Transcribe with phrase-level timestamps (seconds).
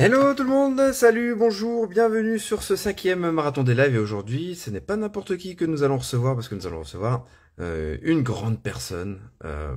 [0.00, 4.54] Hello tout le monde, salut, bonjour, bienvenue sur ce cinquième marathon des lives et aujourd'hui
[4.54, 7.26] ce n'est pas n'importe qui que nous allons recevoir parce que nous allons recevoir
[7.58, 9.74] euh, une grande personne, euh,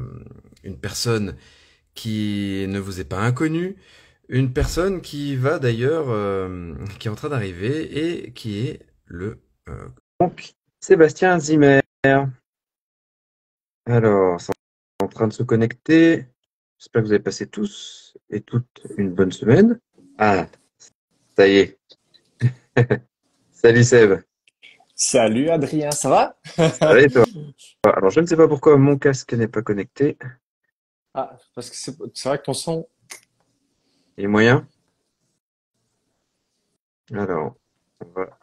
[0.64, 1.36] une personne
[1.96, 3.78] qui ne vous est pas inconnue,
[4.30, 9.40] une personne qui va d'ailleurs, euh, qui est en train d'arriver et qui est le
[10.80, 11.82] Sébastien Zimmer.
[13.88, 14.54] Alors, c'est
[15.02, 16.28] en train de se connecter.
[16.78, 19.80] J'espère que vous avez passé tous et toutes une bonne semaine.
[20.24, 20.46] Ah,
[21.36, 21.80] ça y est.
[23.52, 24.22] Salut Seb.
[24.94, 26.38] Salut Adrien, ça va?
[26.70, 27.24] Salut toi?
[27.84, 30.20] Alors je ne sais pas pourquoi mon casque n'est pas connecté.
[31.16, 32.88] Ah, parce que c'est vrai que ton son.
[34.16, 34.68] Il est moyen?
[37.12, 37.56] Alors,
[38.06, 38.38] on va,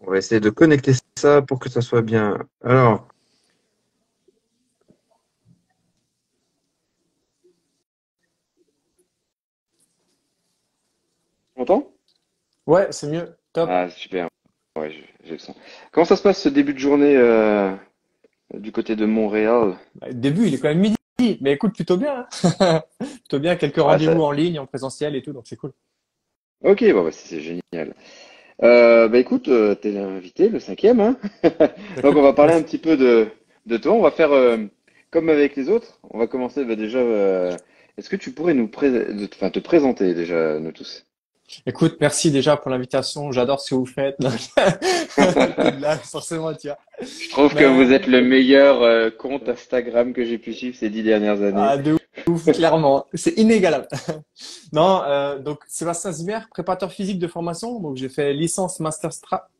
[0.00, 2.46] on va essayer de connecter ça pour que ça soit bien.
[2.62, 3.08] Alors,
[11.58, 11.92] m'entends
[12.66, 13.36] Ouais, c'est mieux.
[13.52, 13.68] Top.
[13.70, 14.28] Ah, super.
[14.78, 15.54] Ouais, j'ai le son.
[15.90, 17.74] Comment ça se passe ce début de journée euh,
[18.54, 19.76] du côté de Montréal?
[19.94, 20.96] Bah, début, il est quand même midi.
[21.40, 22.26] Mais écoute, plutôt bien.
[22.60, 22.82] Hein.
[23.00, 23.56] plutôt bien.
[23.56, 25.72] Quelques rendez-vous en ligne, en présentiel et tout, donc c'est cool.
[26.62, 27.94] Ok, bon, bah, c'est génial.
[28.62, 31.00] Euh, bah écoute, euh, t'es l'invité, le cinquième.
[31.00, 31.16] Hein
[32.02, 33.28] donc on va parler un petit peu de,
[33.66, 33.92] de toi.
[33.92, 34.58] On va faire euh,
[35.10, 36.00] comme avec les autres.
[36.10, 36.98] On va commencer bah, déjà.
[36.98, 37.56] Euh,
[37.96, 41.07] est-ce que tu pourrais nous pré te présenter déjà, nous tous?
[41.66, 43.32] Écoute, merci déjà pour l'invitation.
[43.32, 44.16] J'adore ce que vous faites.
[45.80, 46.52] Là, forcément.
[46.52, 50.90] Je trouve que vous êtes le meilleur euh, compte Instagram que j'ai pu suivre ces
[50.90, 51.56] dix dernières années.
[51.56, 53.06] Ah, de ouf, clairement.
[53.14, 53.88] C'est inégalable.
[54.72, 57.80] non, euh, donc Sébastien Zimmer, préparateur physique de formation.
[57.80, 59.10] Donc j'ai fait licence master,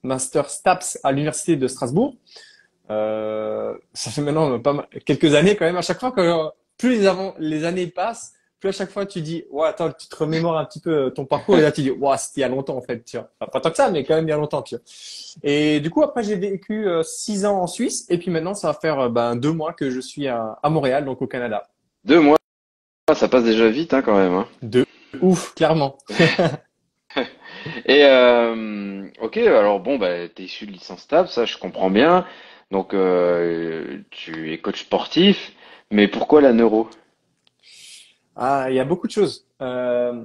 [0.02, 2.14] master STAPS à l'université de Strasbourg.
[2.90, 5.76] Euh, ça fait maintenant pas mal, quelques années quand même.
[5.76, 9.44] À chaque fois que plus les, les années passent, puis à chaque fois tu dis
[9.50, 11.90] ouais attends tu te remémores un petit peu euh, ton parcours et là tu dis
[11.90, 13.30] ouais c'était il y a longtemps en fait tu vois.
[13.38, 14.84] Pas tant que ça mais quand même il y a longtemps tu vois.
[15.42, 18.68] Et du coup après j'ai vécu euh, six ans en Suisse et puis maintenant ça
[18.68, 21.68] va faire euh, ben deux mois que je suis à, à Montréal donc au Canada.
[22.04, 22.36] Deux mois?
[23.14, 24.48] Ça passe déjà vite hein, quand même hein.
[24.62, 24.84] deux
[25.22, 25.96] ouf clairement.
[27.86, 32.26] Et euh, ok alors bon bah t'es issu de licence stable ça je comprends bien.
[32.70, 35.52] Donc euh, tu es coach sportif
[35.90, 36.88] mais pourquoi la neuro?
[38.38, 39.46] Ah, il y a beaucoup de choses.
[39.60, 40.24] Euh,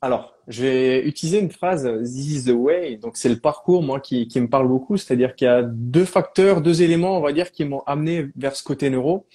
[0.00, 2.96] alors, je vais utiliser une phrase This is the way.
[2.96, 4.96] Donc, c'est le parcours, moi, qui, qui me parle beaucoup.
[4.96, 8.54] C'est-à-dire qu'il y a deux facteurs, deux éléments, on va dire, qui m'ont amené vers
[8.54, 9.26] ce côté neuro.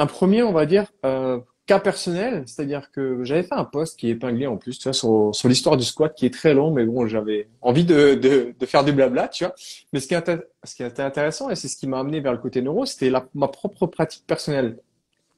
[0.00, 4.08] Un premier, on va dire, euh, cas personnel, c'est-à-dire que j'avais fait un post qui
[4.08, 6.72] est épinglé en plus, tu vois, sur, sur l'histoire du squat, qui est très long,
[6.72, 9.54] mais bon, j'avais envie de, de, de, faire du blabla, tu vois.
[9.92, 12.32] Mais ce qui, est, ce qui était intéressant, et c'est ce qui m'a amené vers
[12.32, 14.78] le côté neuro, c'était ma propre pratique personnelle.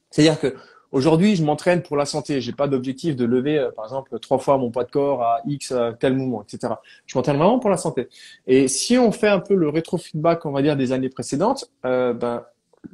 [0.09, 0.55] C'est-à-dire que
[0.93, 2.39] Aujourd'hui, je m'entraîne pour la santé.
[2.39, 5.41] J'ai pas d'objectif de lever, euh, par exemple, trois fois mon poids de corps à
[5.47, 6.75] X à tel moment, etc.
[7.07, 8.09] Je m'entraîne vraiment pour la santé.
[8.45, 12.13] Et si on fait un peu le rétro-feedback, on va dire, des années précédentes, euh,
[12.13, 12.45] ben,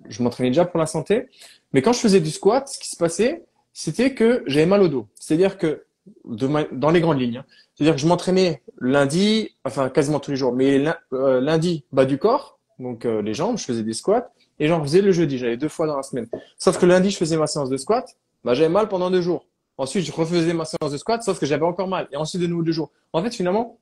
[0.08, 1.28] je m'entraînais déjà pour la santé.
[1.74, 3.44] Mais quand je faisais du squat, ce qui se passait,
[3.74, 5.08] c'était que j'avais mal au dos.
[5.16, 5.84] C'est-à-dire que,
[6.24, 7.46] dans les grandes lignes, hein.
[7.76, 12.18] c'est-à-dire que je m'entraînais lundi, enfin quasiment tous les jours, mais euh, lundi, bas du
[12.18, 15.38] corps, donc euh, les jambes, je faisais des squats et j'en faisais le jeudi.
[15.38, 16.28] J'allais deux fois dans la semaine.
[16.58, 18.16] Sauf que lundi, je faisais ma séance de squat.
[18.44, 19.46] Bah, j'avais mal pendant deux jours.
[19.78, 22.08] Ensuite, je refaisais ma séance de squat, sauf que j'avais encore mal.
[22.12, 22.92] Et ensuite, de nouveau deux jours.
[23.14, 23.80] En fait, finalement,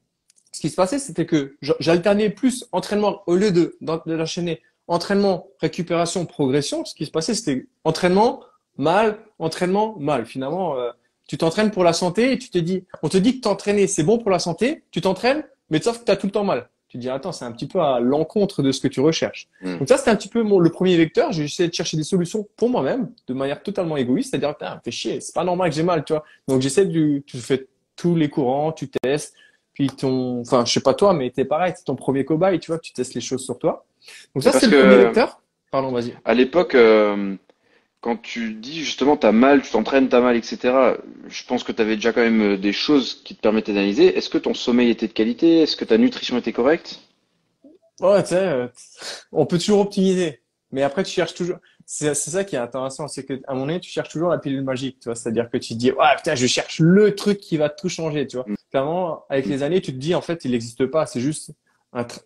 [0.52, 6.26] ce qui se passait, c'était que j'alternais plus entraînement au lieu de, l'enchaîner entraînement, récupération,
[6.26, 6.86] progression.
[6.86, 8.42] Ce qui se passait, c'était entraînement,
[8.78, 10.26] mal, entraînement, mal.
[10.26, 10.92] Finalement, euh,
[11.28, 14.04] tu t'entraînes pour la santé et tu te dis, on te dit que t'entraîner, c'est
[14.04, 14.84] bon pour la santé.
[14.92, 17.46] Tu t'entraînes, mais sauf que tu as tout le temps mal tu dis attends, c'est
[17.46, 19.48] un petit peu à l'encontre de ce que tu recherches.
[19.62, 19.78] Hmm.
[19.78, 21.32] Donc ça, c'était un petit peu mon, le premier vecteur.
[21.32, 24.92] J'ai essayé de chercher des solutions pour moi-même, de manière totalement égoïste, c'est-à-dire, putain, fais
[24.92, 26.24] chier, c'est pas normal que j'ai mal, tu vois.
[26.48, 29.36] Donc j'essaie de, tu fais tous les courants, tu testes,
[29.74, 32.72] puis ton, enfin, je sais pas toi, mais t'es pareil, c'est ton premier cobaye, tu
[32.72, 33.86] vois, tu testes les choses sur toi.
[34.34, 35.40] Donc ça, c'est le premier vecteur.
[35.70, 36.16] Pardon, vas-y.
[36.26, 37.36] À l'époque, euh,
[38.02, 40.58] quand tu dis justement t'as mal, tu t'entraînes, t'as mal, etc.
[41.28, 44.18] Je pense que tu avais déjà quand même euh, des choses qui te permettaient d'analyser.
[44.18, 45.62] Est-ce que ton sommeil était de qualité?
[45.62, 47.02] Est-ce que ta nutrition était correcte?
[48.00, 48.68] Ouais, tu sais, euh,
[49.32, 50.42] on peut toujours optimiser,
[50.72, 51.58] mais après tu cherches toujours.
[51.90, 54.62] C'est ça qui est intéressant, c'est qu'à un moment donné, tu cherches toujours la pilule
[54.62, 55.16] magique, tu vois.
[55.16, 58.28] C'est-à-dire que tu te dis, ouais, putain, je cherche le truc qui va tout changer,
[58.28, 58.46] tu vois.
[58.46, 58.56] Mm.
[58.72, 61.06] Clairement, avec les années, tu te dis, en fait, il n'existe pas.
[61.06, 61.54] C'est juste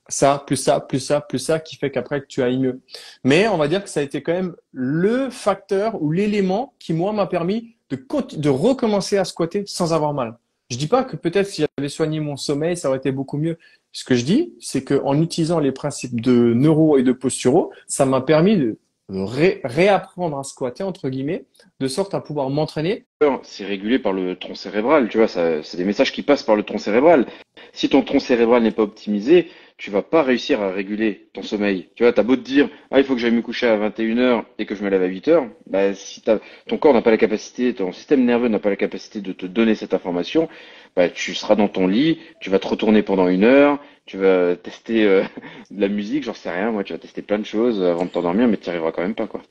[0.07, 2.81] ça, plus ça, plus ça, plus ça, qui fait qu'après tu ailles mieux.
[3.23, 6.93] Mais on va dire que ça a été quand même le facteur ou l'élément qui,
[6.93, 8.05] moi, m'a permis de,
[8.37, 10.37] de recommencer à squatter sans avoir mal.
[10.69, 13.57] Je dis pas que peut-être si j'avais soigné mon sommeil, ça aurait été beaucoup mieux.
[13.91, 18.05] Ce que je dis, c'est qu'en utilisant les principes de neuro et de posturo, ça
[18.05, 18.77] m'a permis de
[19.11, 21.45] réapprendre à squatter, entre guillemets,
[21.79, 23.05] de sorte à pouvoir m'entraîner.
[23.43, 26.63] C'est régulé par le tronc cérébral, tu vois, c'est des messages qui passent par le
[26.63, 27.27] tronc cérébral.
[27.73, 29.49] Si ton tronc cérébral n'est pas optimisé,
[29.81, 31.89] tu vas pas réussir à réguler ton sommeil.
[31.95, 34.43] Tu vois, t'as beau te dire, ah, il faut que j'aille me coucher à 21h
[34.59, 37.73] et que je me lève à 8h, bah, si ton corps n'a pas la capacité,
[37.73, 40.49] ton système nerveux n'a pas la capacité de te donner cette information,
[40.95, 44.55] bah, tu seras dans ton lit, tu vas te retourner pendant une heure, tu vas
[44.55, 45.23] tester euh,
[45.71, 48.11] de la musique, j'en sais rien, moi, tu vas tester plein de choses avant de
[48.11, 49.41] t'endormir, mais tu n'y arriveras quand même pas, quoi.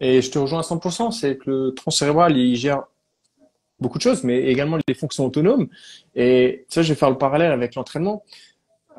[0.00, 2.86] Et je te rejoins à 100%, c'est que le tronc cérébral, il gère
[3.78, 5.68] beaucoup de choses, mais également les fonctions autonomes.
[6.16, 8.24] Et ça, je vais faire le parallèle avec l'entraînement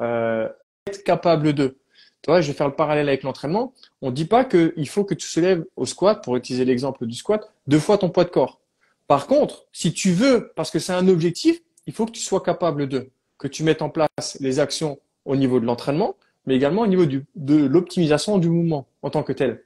[0.01, 0.49] euh,
[0.87, 1.77] être capable de.
[2.21, 3.73] Tu vois, je vais faire le parallèle avec l'entraînement.
[4.01, 7.15] On ne dit pas qu'il faut que tu soulèves au squat, pour utiliser l'exemple du
[7.15, 8.59] squat, deux fois ton poids de corps.
[9.07, 12.41] Par contre, si tu veux, parce que c'est un objectif, il faut que tu sois
[12.41, 16.15] capable de, que tu mettes en place les actions au niveau de l'entraînement,
[16.45, 19.63] mais également au niveau du, de l'optimisation du mouvement en tant que tel.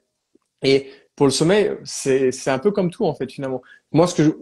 [0.62, 3.62] Et pour le sommeil, c'est un peu comme tout en fait finalement.
[3.92, 4.38] Moi, ce que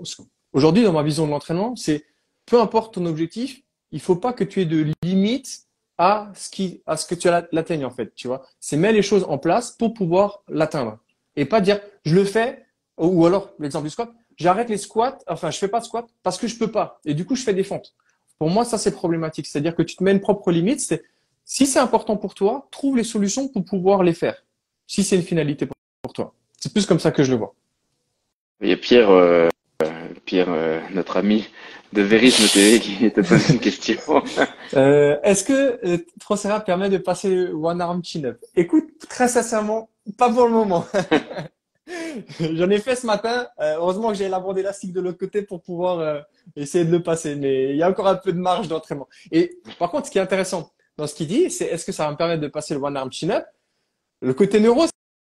[0.52, 2.05] aujourd'hui dans ma vision de l'entraînement, c'est
[2.46, 3.62] peu importe ton objectif,
[3.93, 5.67] il faut pas que tu aies de limites
[5.99, 8.47] à ce qui, à ce que tu l'atteignes en fait, tu vois.
[8.61, 10.99] C'est mettre les choses en place pour pouvoir l'atteindre
[11.37, 12.65] et pas dire je le fais
[12.97, 16.39] ou alors l'exemple du squat, j'arrête les squats, enfin je fais pas de squat parce
[16.39, 17.95] que je peux pas et du coup je fais des fentes.
[18.39, 20.81] Pour moi ça c'est problématique, c'est-à-dire que tu te mets une propre limite.
[20.81, 21.03] C'est
[21.45, 24.44] si c'est important pour toi, trouve les solutions pour pouvoir les faire.
[24.87, 25.67] Si c'est une finalité
[26.03, 27.55] pour toi, c'est plus comme ça que je le vois.
[28.62, 29.49] A Pierre, euh,
[30.25, 31.49] Pierre, euh, notre ami
[31.93, 33.96] de Verisme TV qui te pose une question.
[34.75, 40.31] euh, Est-ce que euh, permet de passer le One Arm Chin-Up Écoute, très sincèrement, pas
[40.31, 40.87] pour le moment.
[42.40, 43.49] J'en ai fait ce matin.
[43.61, 46.20] Euh, heureusement que j'ai la bande élastique de l'autre côté pour pouvoir euh,
[46.56, 47.35] essayer de le passer.
[47.35, 49.08] Mais il y a encore un peu de marge d'entraînement.
[49.31, 52.05] Et par contre, ce qui est intéressant dans ce qu'il dit, c'est est-ce que ça
[52.05, 53.44] va me permettre de passer le One Arm Chin-Up
[54.20, 54.84] Le côté neuro,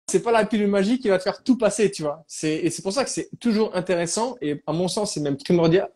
[0.10, 2.24] c'est pas la pilule magique qui va te faire tout passer, tu vois.
[2.28, 5.38] C'est, et c'est pour ça que c'est toujours intéressant et à mon sens, c'est même
[5.38, 5.90] primordial,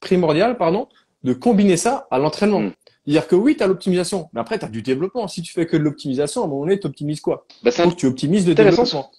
[0.00, 0.88] primordial, pardon,
[1.22, 2.60] de combiner ça à l'entraînement.
[2.60, 2.72] Mm.
[3.04, 5.26] C'est-à-dire que oui, tu as l'optimisation, mais après, tu as du développement.
[5.28, 7.46] Si tu fais que de l'optimisation, à un moment donné, tu optimises quoi?
[7.62, 9.10] Bah, Donc, tu optimises le développement.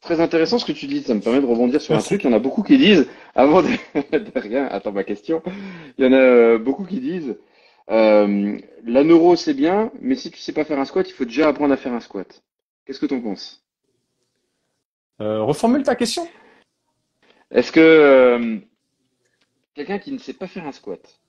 [0.00, 2.24] Très intéressant ce que tu dis, ça me permet de rebondir sur un truc.
[2.24, 3.06] Il y en a beaucoup qui disent,
[3.36, 3.68] avant de,
[4.34, 5.42] rien, attends ma question,
[5.96, 7.36] il y en a euh, beaucoup qui disent,
[7.90, 11.24] euh, la neuro c'est bien, mais si tu sais pas faire un squat, il faut
[11.24, 12.42] déjà apprendre à faire un squat.
[12.84, 13.64] Qu'est-ce que tu en penses?
[15.20, 16.28] Euh, Reformule ta question.
[17.50, 18.58] Est-ce que euh,
[19.74, 21.20] quelqu'un qui ne sait pas faire un squat,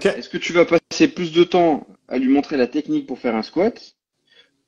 [0.00, 3.34] est-ce que tu vas passer plus de temps à lui montrer la technique pour faire
[3.34, 3.96] un squat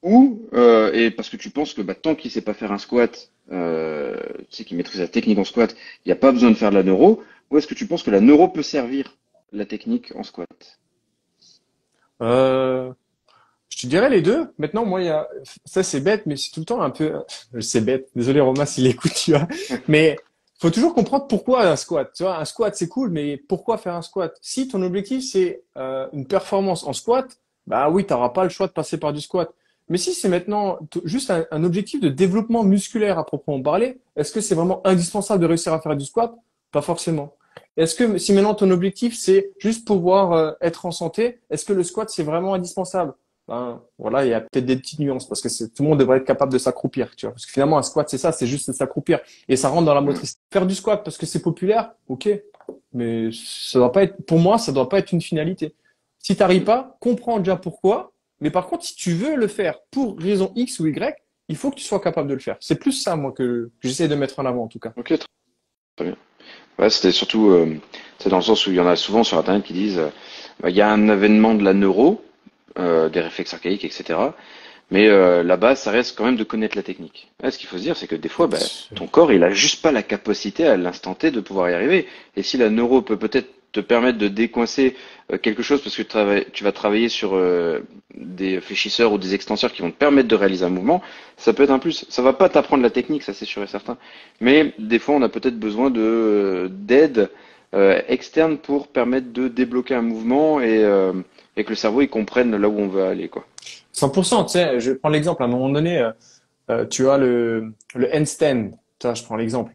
[0.02, 2.72] ou euh, et parce que tu penses que bah, tant qu'il ne sait pas faire
[2.72, 6.32] un squat, euh, tu sais qu'il maîtrise la technique en squat, il n'y a pas
[6.32, 8.62] besoin de faire de la neuro, ou est-ce que tu penses que la neuro peut
[8.62, 9.16] servir
[9.52, 10.80] la technique en squat?
[12.20, 12.92] Euh,
[13.82, 14.52] je dirais les deux?
[14.58, 15.28] Maintenant, moi, il y a,
[15.64, 17.14] ça c'est bête, mais c'est tout le temps un peu,
[17.60, 18.08] c'est bête.
[18.14, 19.48] Désolé Romain s'il écoute, tu vois.
[19.88, 20.16] Mais
[20.60, 22.12] faut toujours comprendre pourquoi un squat.
[22.14, 24.32] Tu vois, un squat c'est cool, mais pourquoi faire un squat?
[24.40, 27.26] Si ton objectif c'est euh, une performance en squat,
[27.66, 29.52] bah oui, tu n'auras pas le choix de passer par du squat.
[29.88, 34.32] Mais si c'est maintenant juste un, un, objectif de développement musculaire à proprement parler, est-ce
[34.32, 36.32] que c'est vraiment indispensable de réussir à faire du squat?
[36.70, 37.34] Pas forcément.
[37.76, 41.72] Est-ce que si maintenant ton objectif c'est juste pouvoir euh, être en santé, est-ce que
[41.72, 43.14] le squat c'est vraiment indispensable?
[43.52, 46.16] Ben, voilà, il y a peut-être des petites nuances parce que tout le monde devrait
[46.16, 47.34] être capable de s'accroupir, tu vois.
[47.34, 50.00] Parce que finalement, un squat, c'est ça, c'est juste s'accroupir et ça rentre dans la
[50.00, 50.40] motricité.
[50.50, 52.30] Faire du squat parce que c'est populaire, ok,
[52.94, 55.74] mais ça doit pas être, pour moi, ça doit pas être une finalité.
[56.18, 58.14] Si t'arrives pas, comprends déjà pourquoi.
[58.40, 61.14] Mais par contre, si tu veux le faire pour raison X ou Y,
[61.48, 62.56] il faut que tu sois capable de le faire.
[62.58, 64.94] C'est plus ça, moi, que, j'essaie de mettre en avant, en tout cas.
[64.96, 65.12] Ok,
[65.96, 66.16] très bien.
[66.78, 67.76] Ouais, c'était surtout, euh,
[68.18, 70.70] c'est dans le sens où il y en a souvent sur Internet qui disent, euh,
[70.70, 72.24] il y a un événement de la neuro,
[72.78, 74.18] euh, des réflexes archaïques, etc.
[74.90, 77.30] Mais euh, la base, ça reste quand même de connaître la technique.
[77.46, 78.56] ce qu'il faut se dire, c'est que des fois, bah,
[78.94, 82.06] ton corps, il a juste pas la capacité à l'instant T de pouvoir y arriver.
[82.34, 84.96] Et si la neuro peut peut-être te permettre de décoincer
[85.30, 86.02] euh, quelque chose parce que
[86.50, 87.38] tu vas travailler sur
[88.14, 91.02] des fléchisseurs ou des extenseurs qui vont te permettre de réaliser un mouvement,
[91.36, 92.06] ça peut être un plus.
[92.08, 93.98] Ça va pas t'apprendre la technique, ça c'est sûr et certain.
[94.40, 97.30] Mais des fois, on a peut-être besoin de d'aide
[98.08, 100.84] externe pour permettre de débloquer un mouvement et
[101.56, 103.44] et que le cerveau il comprenne là où on veut aller quoi.
[103.94, 106.12] 100%, tu sais, je prends l'exemple à un moment donné euh,
[106.70, 109.72] euh, tu as le le handstand, tu vois, je prends l'exemple.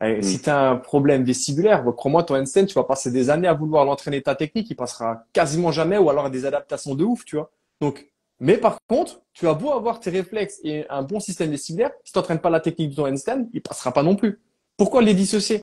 [0.00, 0.22] Mm.
[0.22, 3.54] Si tu as un problème vestibulaire, crois-moi, ton handstand, tu vas passer des années à
[3.54, 7.24] vouloir l'entraîner ta technique, il passera quasiment jamais ou alors à des adaptations de ouf,
[7.24, 7.50] tu vois.
[7.80, 8.06] Donc,
[8.38, 12.12] mais par contre, tu as beau avoir tes réflexes et un bon système vestibulaire, si
[12.12, 14.38] tu n'entraînes pas la technique de ton handstand, il passera pas non plus.
[14.76, 15.62] Pourquoi les dissocier?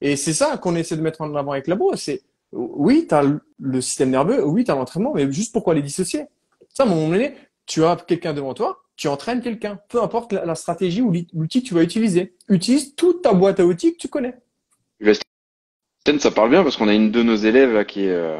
[0.00, 2.22] Et c'est ça qu'on essaie de mettre en avant avec Labo, c'est
[2.54, 3.14] oui, tu
[3.58, 6.24] le système nerveux, oui, tu as l'entraînement, mais juste pourquoi les dissocier?
[6.72, 7.34] Ça, à un moment donné,
[7.66, 11.62] tu as quelqu'un devant toi, tu entraînes quelqu'un, peu importe la, la stratégie ou l'outil
[11.62, 12.36] que tu vas utiliser.
[12.48, 14.36] Utilise toute ta boîte à outils que tu connais.
[16.20, 18.36] Ça parle bien parce qu'on a une de nos élèves là, qui est euh,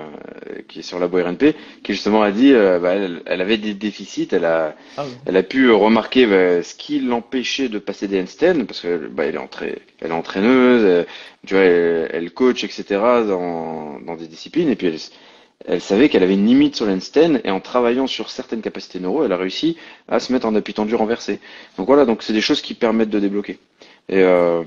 [0.68, 3.72] qui est sur la RNP qui justement a dit euh, bah, elle, elle, avait des
[3.72, 8.20] déficits, elle a ah elle a pu remarquer bah, ce qui l'empêchait de passer des
[8.20, 11.06] handstands parce que bah, elle est entrée, elle est entraîneuse, elle,
[11.46, 12.84] tu vois, elle, elle, coach etc
[13.26, 14.98] dans dans des disciplines et puis elle,
[15.66, 19.24] elle savait qu'elle avait une limite sur l'handstand et en travaillant sur certaines capacités neuro,
[19.24, 21.40] elle a réussi à se mettre en appui tendu renversé.
[21.78, 23.58] Donc voilà, donc c'est des choses qui permettent de débloquer.
[24.10, 24.62] Et, euh,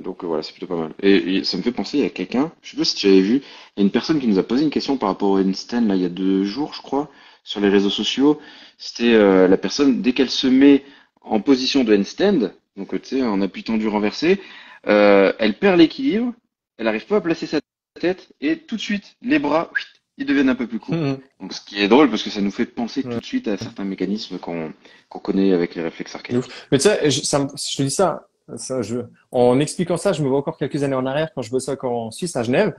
[0.00, 0.92] donc voilà, c'est plutôt pas mal.
[1.02, 3.20] Et, ça me fait penser, il y a quelqu'un, je sais pas si tu avais
[3.20, 3.36] vu,
[3.76, 5.86] il y a une personne qui nous a posé une question par rapport au handstand
[5.86, 7.10] là il y a deux jours, je crois,
[7.44, 8.40] sur les réseaux sociaux.
[8.78, 10.84] C'était euh, la personne dès qu'elle se met
[11.20, 14.40] en position de handstand, donc tu sais en appui tendu renversé,
[14.86, 16.32] euh, elle perd l'équilibre,
[16.78, 17.60] elle n'arrive pas à placer sa
[18.00, 19.70] tête et tout de suite les bras
[20.18, 20.94] ils deviennent un peu plus courts.
[20.94, 21.18] Mmh.
[21.40, 23.56] Donc ce qui est drôle parce que ça nous fait penser tout de suite à
[23.56, 24.72] certains mécanismes qu'on
[25.08, 26.44] qu'on connaît avec les réflexes archaïques.
[26.70, 30.22] Mais tu sais, je, ça, je te dis ça, ça je, en expliquant ça, je
[30.22, 32.74] me vois encore quelques années en arrière quand je bossais encore en Suisse à Genève.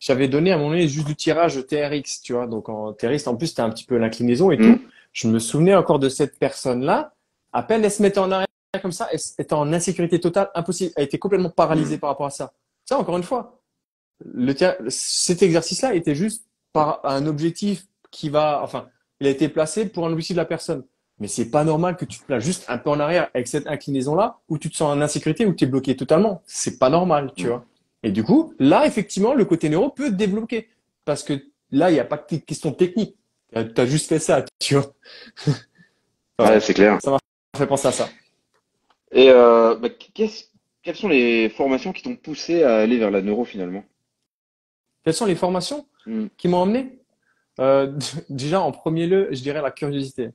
[0.00, 2.46] J'avais donné à mon donné juste du tirage TRX, tu vois.
[2.46, 4.60] Donc en TRX, en plus, c'était un petit peu l'inclinaison et mmh.
[4.76, 4.82] tout.
[5.12, 7.14] Je me souvenais encore de cette personne-là.
[7.52, 8.48] À peine elle se mettait en arrière
[8.82, 10.92] comme ça, elle était en insécurité totale, impossible.
[10.96, 12.00] Elle était complètement paralysée mmh.
[12.00, 12.52] par rapport à ça.
[12.84, 13.60] Ça, encore une fois,
[14.24, 14.54] le
[14.88, 18.88] cet exercice-là était juste par un objectif qui va, enfin,
[19.20, 20.84] il a été placé pour un objectif de la personne.
[21.24, 23.66] Mais c'est pas normal que tu te places juste un peu en arrière avec cette
[23.66, 26.42] inclinaison-là où tu te sens en insécurité, où tu es bloqué totalement.
[26.44, 27.64] C'est pas normal, tu vois.
[28.02, 30.68] Et du coup, là, effectivement, le côté neuro peut te débloquer.
[31.06, 31.32] Parce que
[31.70, 33.16] là, il n'y a pas de question technique.
[33.54, 34.92] Tu as juste fait ça, tu vois.
[36.40, 36.98] ouais, c'est clair.
[37.02, 37.18] Ça m'a
[37.56, 38.10] fait penser à ça.
[39.10, 43.46] Et euh, bah, quelles sont les formations qui t'ont poussé à aller vers la neuro
[43.46, 43.82] finalement?
[45.02, 46.26] Quelles sont les formations hmm.
[46.36, 46.98] qui m'ont emmené?
[47.60, 50.28] Euh, Déjà, en premier lieu, je dirais la curiosité.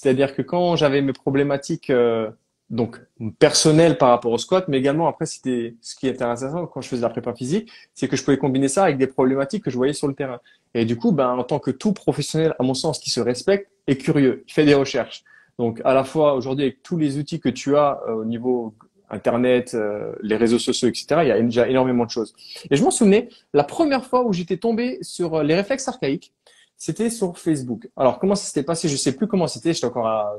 [0.00, 2.30] C'est-à-dire que quand j'avais mes problématiques euh,
[2.70, 3.00] donc
[3.40, 6.88] personnelles par rapport au squat, mais également après c'était ce qui était intéressant quand je
[6.88, 9.76] faisais la prépa physique, c'est que je pouvais combiner ça avec des problématiques que je
[9.76, 10.38] voyais sur le terrain.
[10.74, 13.72] Et du coup, ben en tant que tout professionnel, à mon sens, qui se respecte,
[13.88, 15.24] est curieux, il fait des recherches.
[15.58, 18.74] Donc à la fois aujourd'hui avec tous les outils que tu as euh, au niveau
[19.10, 21.06] Internet, euh, les réseaux sociaux, etc.
[21.22, 22.34] Il y a déjà énormément de choses.
[22.70, 26.32] Et je m'en souvenais, la première fois où j'étais tombé sur les réflexes archaïques,
[26.78, 27.88] c'était sur Facebook.
[27.96, 28.88] Alors, comment ça s'était passé?
[28.88, 29.74] Je sais plus comment c'était.
[29.74, 30.38] J'étais encore à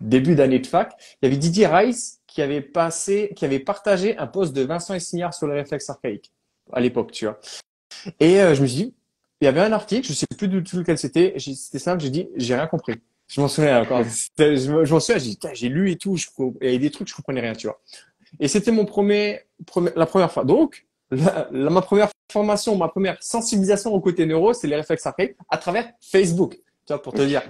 [0.00, 0.92] début d'année de fac.
[1.22, 4.94] Il y avait Didier Rice qui avait passé, qui avait partagé un post de Vincent
[4.94, 6.32] Essignard sur le réflexe archaïque
[6.72, 7.38] à l'époque, tu vois.
[8.20, 8.94] Et euh, je me suis dit,
[9.40, 11.34] il y avait un article, je sais plus du tout lequel c'était.
[11.38, 12.96] C'était simple, j'ai dit, j'ai rien compris.
[13.28, 14.02] Je m'en souviens encore.
[14.38, 16.16] Je m'en souviens, j'ai dit, j'ai lu et tout.
[16.16, 17.80] Il y avait des trucs, je comprenais rien, tu vois.
[18.38, 20.44] Et c'était mon premier, premier, la première fois.
[20.44, 25.36] Donc, la, ma première formation, ma première sensibilisation au côté neuro, c'est les réflexes archaïques
[25.48, 27.42] à travers Facebook, tu vois, pour te dire.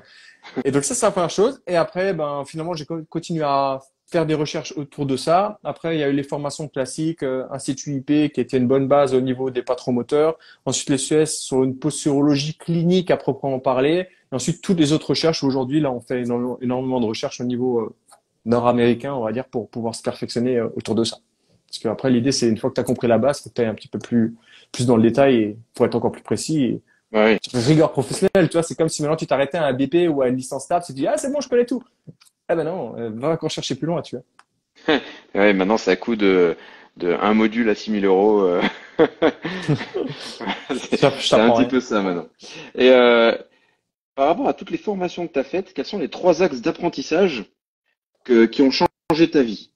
[0.65, 1.63] Et donc ça, c'est la première chose.
[1.67, 5.59] Et après, ben, finalement, j'ai continué à faire des recherches autour de ça.
[5.65, 8.87] Après, il y a eu les formations classiques, euh, Institut IP, qui était une bonne
[8.87, 10.39] base au niveau des patrons moteurs.
[10.65, 14.07] Ensuite, les CS sur une posturologie clinique à proprement parler.
[14.31, 15.43] Et ensuite, toutes les autres recherches.
[15.43, 17.95] Aujourd'hui, là, on fait énormément de recherches au niveau euh,
[18.45, 21.19] nord-américain, on va dire, pour pouvoir se perfectionner euh, autour de ça.
[21.69, 23.67] Parce qu'après, l'idée, c'est une fois que tu as compris la base, que tu es
[23.67, 24.35] un petit peu plus,
[24.73, 26.65] plus dans le détail et pour être encore plus précis.
[26.65, 26.83] Et,
[27.13, 27.39] ouais.
[27.53, 30.29] Rigueur professionnelle, tu vois, c'est comme si maintenant tu t'arrêtais à un BP ou à
[30.29, 31.83] une licence TAP, tu te dis, ah, c'est bon, je connais tout.
[32.49, 35.01] Ah ben non, euh, va encore chercher plus loin, tu vois.
[35.35, 36.57] ouais, maintenant, ça coûte de,
[36.97, 38.41] de un module à 6000 euros.
[38.41, 38.63] Euh.
[40.71, 42.29] c'est un petit peu ça maintenant.
[42.77, 43.37] Et euh,
[44.15, 46.61] par rapport à toutes les formations que tu as faites, quels sont les trois axes
[46.61, 47.45] d'apprentissage
[48.25, 49.71] qui ont changé ta vie?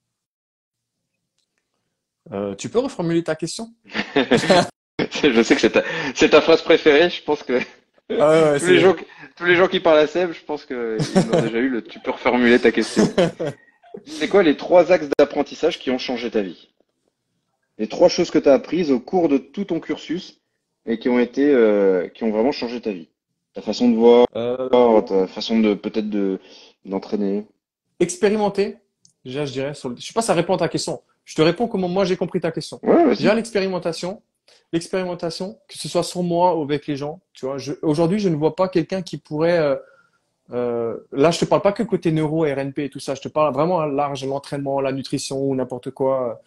[2.31, 3.73] Euh, tu peux reformuler ta question
[5.23, 7.09] Je sais que c'est ta, phrase préférée.
[7.09, 7.59] Je pense que
[8.19, 8.95] ah tous, les gens,
[9.35, 11.83] tous les gens qui parlent à Seb, je pense qu'ils ont déjà eu le.
[11.83, 13.03] Tu peux reformuler ta question.
[14.05, 16.69] c'est quoi les trois axes d'apprentissage qui ont changé ta vie?
[17.77, 20.41] Les trois choses que tu as apprises au cours de tout ton cursus
[20.85, 23.09] et qui ont été, euh, qui ont vraiment changé ta vie?
[23.53, 25.01] Ta façon de voir, euh...
[25.01, 26.39] ta façon de peut-être de
[26.85, 27.45] d'entraîner?
[27.99, 28.77] Expérimenter.
[29.25, 29.73] Déjà, je dirais.
[29.73, 29.95] Sur le...
[29.97, 31.01] Je sais pas, ça répond à ta question.
[31.25, 32.79] Je te réponds comment moi j'ai compris ta question.
[32.83, 34.21] Ouais, Déjà l'expérimentation,
[34.73, 37.21] l'expérimentation, que ce soit sur moi ou avec les gens.
[37.33, 39.59] Tu vois, aujourd'hui je ne vois pas quelqu'un qui pourrait.
[39.59, 39.75] Euh,
[40.51, 43.15] euh, là, je te parle pas que côté neuro, RNP et tout ça.
[43.15, 46.41] Je te parle vraiment large, l'entraînement, la nutrition ou n'importe quoi.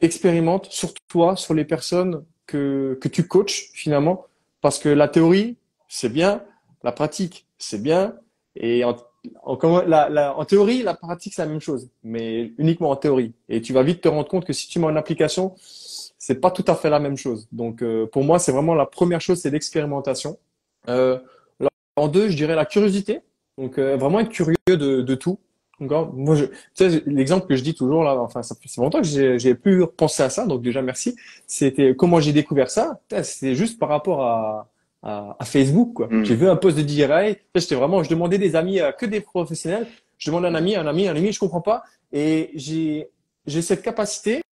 [0.00, 4.26] Expérimente sur toi, sur les personnes que que tu coaches finalement,
[4.60, 5.56] parce que la théorie
[5.88, 6.42] c'est bien,
[6.82, 8.14] la pratique c'est bien,
[8.54, 8.96] et en,
[9.42, 13.32] en, théorie, la pratique, c'est la même chose, mais uniquement en théorie.
[13.48, 15.54] Et tu vas vite te rendre compte que si tu mets en application,
[16.18, 17.48] c'est pas tout à fait la même chose.
[17.52, 20.38] Donc, euh, pour moi, c'est vraiment la première chose, c'est l'expérimentation.
[20.88, 21.18] Euh,
[21.96, 23.20] en deux, je dirais la curiosité.
[23.58, 25.38] Donc euh, vraiment être curieux de, tout.
[25.80, 29.38] Hein, tu sais, l'exemple que je dis toujours là, enfin, ça fait longtemps que j'ai,
[29.38, 31.16] j'ai pu penser à ça, donc déjà merci.
[31.46, 33.00] C'était comment j'ai découvert ça.
[33.22, 34.68] C'était juste par rapport à,
[35.02, 36.08] à, à Facebook, quoi.
[36.08, 36.24] Mm.
[36.24, 37.36] J'ai vu un post de DJI.
[37.54, 39.86] J'étais vraiment, je demandais des amis euh, que des professionnels.
[40.18, 41.84] Je demande à un ami, un ami, un ami, je comprends pas.
[42.12, 43.08] Et j'ai,
[43.46, 44.42] j'ai cette capacité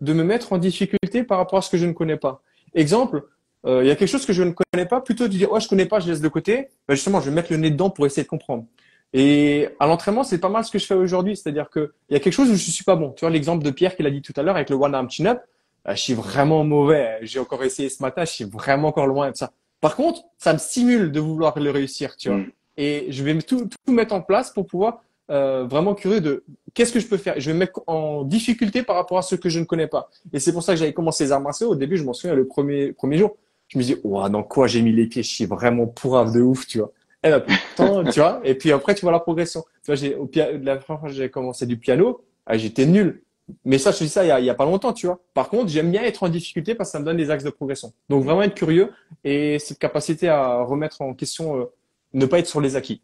[0.00, 2.42] de me mettre en difficulté par rapport à ce que je ne connais pas.
[2.74, 3.24] Exemple,
[3.66, 5.60] euh, il y a quelque chose que je ne connais pas, plutôt de dire ouais
[5.60, 6.68] je connais pas, je laisse de côté.
[6.88, 8.66] Ben justement, je vais mettre le nez dedans pour essayer de comprendre.
[9.12, 12.16] Et à l'entraînement, c'est pas mal ce que je fais aujourd'hui, c'est-à-dire que il y
[12.16, 13.12] a quelque chose où je suis pas bon.
[13.12, 15.08] Tu vois l'exemple de Pierre qu'il a dit tout à l'heure avec le one arm
[15.08, 15.40] chin up,
[15.88, 17.18] euh, je suis vraiment mauvais.
[17.22, 19.52] J'ai encore essayé ce matin, je suis vraiment encore loin de ça.
[19.84, 22.38] Par contre, ça me stimule de vouloir le réussir, tu vois.
[22.38, 22.50] Mm.
[22.78, 26.90] Et je vais tout, tout mettre en place pour pouvoir euh, vraiment curieux de qu'est-ce
[26.90, 27.34] que je peux faire.
[27.36, 30.08] Je vais me mettre en difficulté par rapport à ce que je ne connais pas.
[30.32, 31.68] Et c'est pour ça que j'avais commencé les arts martiaux.
[31.68, 33.36] Au début, je m'en souviens le premier premier jour.
[33.68, 35.22] Je me dis, ouah, dans quoi j'ai mis les pieds?
[35.22, 36.90] Je suis vraiment pourrave de ouf, tu vois.
[37.22, 38.40] Et là, pourtant, tu vois.
[38.42, 39.64] Et puis après, tu vois la progression.
[39.82, 43.20] Tu vois, j'ai au pia- la première fois j'ai commencé du piano, ah, j'étais nul.
[43.64, 45.06] Mais ça, je te dis ça il y a, il y a pas longtemps, tu
[45.06, 45.20] vois.
[45.34, 47.50] Par contre, j'aime bien être en difficulté parce que ça me donne des axes de
[47.50, 47.92] progression.
[48.08, 51.64] Donc vraiment être curieux et cette capacité à remettre en question, euh,
[52.12, 53.02] ne pas être sur les acquis.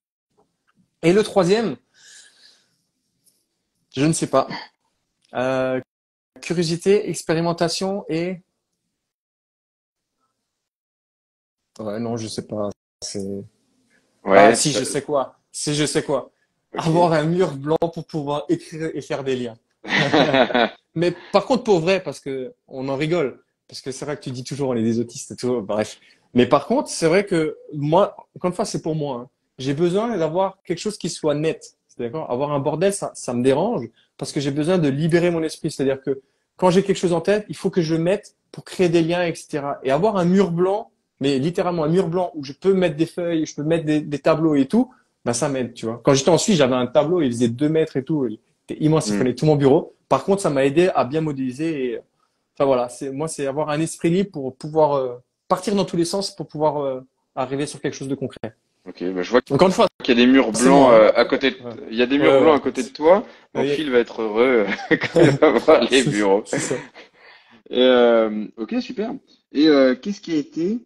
[1.02, 1.76] Et le troisième,
[3.94, 4.49] je ne sais pas.
[5.35, 5.80] Euh,
[6.40, 8.40] curiosité, expérimentation et
[11.78, 12.70] ouais non je sais pas.
[13.02, 13.44] C'est
[14.25, 15.38] Ouais, ah si je sais quoi.
[15.50, 16.30] Si je sais quoi.
[16.76, 19.56] Avoir un mur blanc pour pouvoir écrire et faire des liens.
[20.94, 24.22] Mais par contre, pour vrai, parce que on en rigole, parce que c'est vrai que
[24.22, 25.99] tu dis toujours on est des autistes et tout, bref.
[26.34, 29.16] Mais par contre, c'est vrai que moi, encore une fois, c'est pour moi.
[29.16, 29.28] hein.
[29.58, 31.76] J'ai besoin d'avoir quelque chose qui soit net.
[31.99, 32.30] D'accord?
[32.30, 35.70] Avoir un bordel, ça, ça me dérange parce que j'ai besoin de libérer mon esprit.
[35.70, 36.22] C'est-à-dire que
[36.56, 39.25] quand j'ai quelque chose en tête, il faut que je mette pour créer des liens,
[39.25, 39.62] etc.
[39.82, 43.06] Et avoir un mur blanc, mais littéralement un mur blanc où je peux mettre des
[43.06, 44.90] feuilles, je peux mettre des, tableaux et tout,
[45.25, 46.00] ben ça m'aide, tu vois.
[46.02, 48.26] Quand j'étais en Suisse, j'avais un tableau, il faisait deux mètres et tout,
[48.80, 49.16] immense, il Mm.
[49.16, 49.94] prenait tout mon bureau.
[50.08, 51.84] Par contre, ça m'a aidé à bien modéliser.
[51.92, 51.98] Et,
[52.54, 55.16] enfin voilà, c'est moi, c'est avoir un esprit libre pour pouvoir euh,
[55.48, 57.00] partir dans tous les sens pour pouvoir euh,
[57.34, 58.54] arriver sur quelque chose de concret.
[58.88, 61.12] Ok, bah, je vois Encore une fois, qu'il y a des murs blancs bon, euh,
[61.14, 61.50] à côté.
[61.50, 61.56] De...
[61.56, 61.71] Ouais.
[61.90, 62.42] Il y a des murs Ouais, ouais.
[62.42, 63.25] blancs à côté de toi.
[63.54, 66.42] Mon fil va être heureux quand il va voir les bureaux.
[66.47, 66.75] c'est ça.
[67.68, 69.12] Et, euh, ok, super.
[69.52, 70.78] Et euh, qu'est-ce qui a été,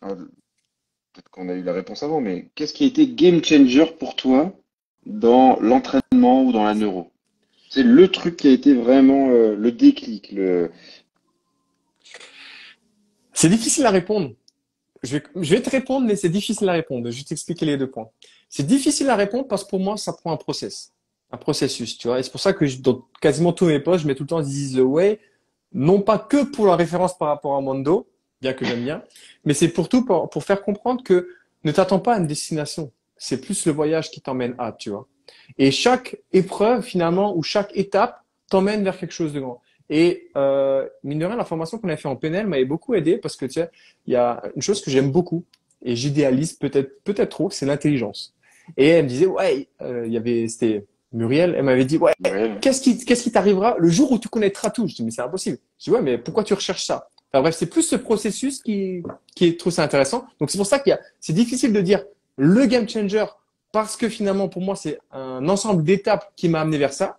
[0.00, 4.16] peut-être qu'on a eu la réponse avant, mais qu'est-ce qui a été game changer pour
[4.16, 4.52] toi
[5.06, 7.10] dans l'entraînement ou dans la neuro?
[7.70, 10.34] C'est le truc qui a été vraiment euh, le déclic.
[13.32, 14.32] C'est difficile à répondre.
[15.02, 17.10] Je vais, te répondre, mais c'est difficile à répondre.
[17.10, 18.08] Je vais t'expliquer les deux points.
[18.48, 20.92] C'est difficile à répondre parce que pour moi, ça prend un process,
[21.30, 22.20] un processus, tu vois.
[22.22, 24.72] C'est pour ça que dans quasiment tous mes posts, je mets tout le temps This
[24.72, 25.20] is the way,
[25.72, 28.08] non pas que pour la référence par rapport à Mondo,
[28.40, 29.04] bien que j'aime bien,
[29.44, 31.28] mais c'est pour tout pour, pour faire comprendre que
[31.64, 32.90] ne t'attends pas à une destination.
[33.16, 35.06] C'est plus le voyage qui t'emmène à, tu vois.
[35.58, 39.60] Et chaque épreuve, finalement, ou chaque étape t'emmène vers quelque chose de grand.
[39.90, 43.16] Et euh, mine de rien, la formation qu'on a fait en PNL m'avait beaucoup aidé
[43.16, 43.70] parce que tu sais,
[44.06, 45.44] il y a une chose que j'aime beaucoup
[45.82, 48.34] et j'idéalise peut-être peut-être trop, c'est l'intelligence.
[48.76, 52.12] Et elle me disait ouais, euh, il y avait c'était Muriel, elle m'avait dit ouais,
[52.22, 52.56] Ouais.
[52.60, 54.86] qu'est-ce qui qu'est-ce qui t'arrivera le jour où tu connaîtras tout?
[54.86, 55.56] Je dis mais c'est impossible.
[55.78, 57.08] Je dis ouais, mais pourquoi tu recherches ça?
[57.32, 59.02] Enfin bref, c'est plus ce processus qui
[59.34, 60.26] qui est trouve ça intéressant.
[60.38, 62.04] Donc c'est pour ça qu'il y a c'est difficile de dire
[62.36, 63.24] le game changer
[63.72, 67.18] parce que finalement pour moi c'est un ensemble d'étapes qui m'a amené vers ça.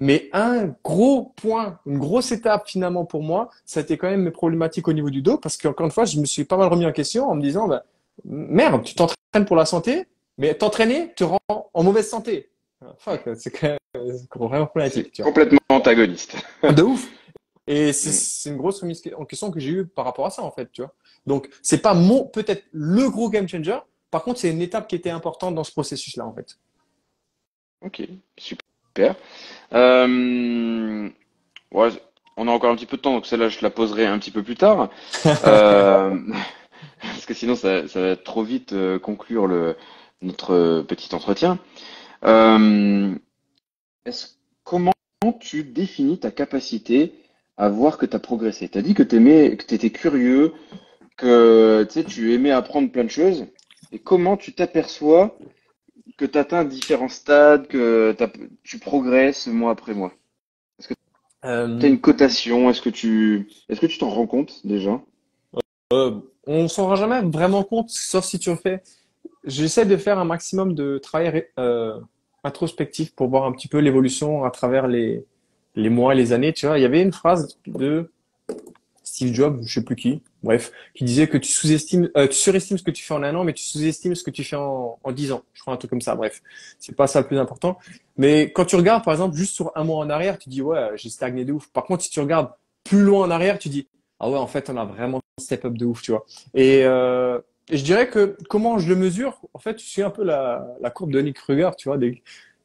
[0.00, 4.22] Mais un gros point, une grosse étape finalement pour moi, ça a été quand même
[4.22, 6.68] mes problématiques au niveau du dos parce qu'encore une fois, je me suis pas mal
[6.68, 7.84] remis en question en me disant, bah,
[8.24, 12.48] merde, tu t'entraînes pour la santé, mais t'entraîner te rend en mauvaise santé.
[12.98, 15.12] Fuck, c'est quand même vraiment problématique.
[15.12, 15.32] Tu vois.
[15.32, 16.36] complètement antagoniste.
[16.62, 17.08] De ouf.
[17.66, 20.42] Et c'est c'est une grosse remise en question que j'ai eue par rapport à ça
[20.42, 20.94] en fait, tu vois.
[21.26, 23.78] Donc c'est pas mon peut-être le gros game changer.
[24.10, 26.58] Par contre, c'est une étape qui était importante dans ce processus-là en fait.
[27.80, 28.02] Ok,
[28.36, 29.14] super.
[29.72, 31.08] Euh,
[31.72, 31.88] ouais,
[32.36, 34.30] on a encore un petit peu de temps, donc celle-là, je la poserai un petit
[34.30, 34.90] peu plus tard.
[35.44, 36.16] Euh,
[37.02, 39.76] parce que sinon, ça, ça va trop vite euh, conclure le,
[40.22, 41.58] notre petit entretien.
[42.24, 43.14] Euh,
[44.64, 44.92] comment
[45.40, 47.12] tu définis ta capacité
[47.56, 48.68] à voir que tu as progressé?
[48.68, 50.54] Tu as dit que tu étais curieux,
[51.16, 53.46] que tu aimais apprendre plein de choses.
[53.92, 55.36] Et comment tu t'aperçois
[56.16, 58.14] que tu atteins différents stades, que
[58.62, 60.12] tu progresses mois après mois?
[61.44, 62.68] Euh, Tu as une cotation?
[62.68, 65.00] Est-ce que tu est-ce que tu t'en rends compte déjà?
[65.92, 68.82] Euh, on s'en rend jamais vraiment compte, sauf si tu le fais.
[69.44, 71.98] J'essaie de faire un maximum de travail euh,
[72.42, 75.24] introspectif pour voir un petit peu l'évolution à travers les,
[75.76, 76.52] les mois et les années.
[76.52, 78.10] Tu vois, il y avait une phrase de
[79.18, 82.78] Steve Jobs, je sais plus qui, bref, qui disait que tu sous-estimes, euh, tu surestimes
[82.78, 84.96] ce que tu fais en un an, mais tu sous-estimes ce que tu fais en,
[85.10, 85.42] 10 ans.
[85.54, 86.14] Je crois un truc comme ça.
[86.14, 86.40] Bref,
[86.78, 87.78] c'est pas ça le plus important.
[88.16, 90.90] Mais quand tu regardes, par exemple, juste sur un mois en arrière, tu dis ouais,
[90.94, 91.66] j'ai stagné de ouf.
[91.72, 92.50] Par contre, si tu regardes
[92.84, 93.88] plus loin en arrière, tu dis
[94.20, 96.24] ah ouais, en fait, on a vraiment step up de ouf, tu vois.
[96.54, 100.22] Et, euh, je dirais que comment je le mesure, en fait, je suis un peu
[100.22, 101.98] la, courbe de Nick Kruger, tu vois.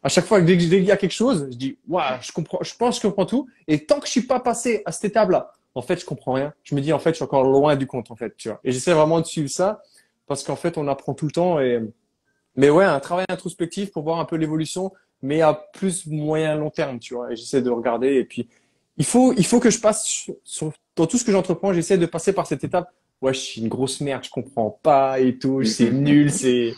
[0.04, 3.02] À chaque fois dès qu'il quelque chose, je dis ouais, je comprends, je pense que
[3.02, 3.48] je comprends tout.
[3.68, 6.54] Et tant que je suis pas passé à cette étape-là, en fait, je comprends rien.
[6.64, 8.60] Je me dis, en fait, je suis encore loin du compte, en fait, tu vois.
[8.64, 9.82] Et j'essaie vraiment de suivre ça
[10.28, 11.82] parce qu'en fait, on apprend tout le temps et,
[12.56, 16.70] mais ouais, un travail introspectif pour voir un peu l'évolution, mais à plus moyen long
[16.70, 17.32] terme, tu vois.
[17.32, 18.48] Et j'essaie de regarder et puis,
[18.98, 20.06] il faut, il faut que je passe
[20.44, 22.94] sur, dans tout ce que j'entreprends, j'essaie de passer par cette étape.
[23.22, 26.76] Ouais, je suis une grosse merde, je comprends pas et tout, c'est nul, c'est,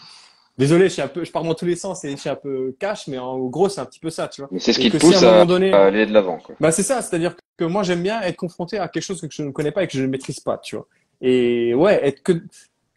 [0.58, 2.36] Désolé, je suis un peu, je pars dans tous les sens et je suis un
[2.36, 4.50] peu cash, mais en gros, c'est un petit peu ça, tu vois.
[4.52, 6.56] Mais c'est ce qui te pousse à, à, aller de l'avant, quoi.
[6.62, 9.44] Bah, c'est ça, c'est-à-dire que moi, j'aime bien être confronté à quelque chose que je
[9.44, 10.88] ne connais pas et que je ne maîtrise pas, tu vois.
[11.20, 12.42] Et ouais, être que,